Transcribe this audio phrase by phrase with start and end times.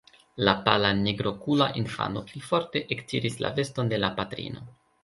[0.47, 4.69] La pala nigrokula infano pli forte ektiris la veston de la patrino.